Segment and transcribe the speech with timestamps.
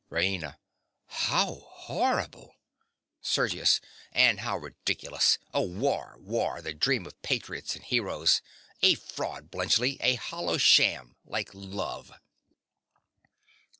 [0.09, 0.57] RAINA.
[1.05, 2.55] How horrible!
[3.21, 3.79] SERGIUS.
[4.11, 5.37] And how ridiculous!
[5.53, 6.15] Oh, war!
[6.19, 6.59] war!
[6.59, 8.41] the dream of patriots and heroes!
[8.81, 12.13] A fraud, Bluntschli, a hollow sham, like love.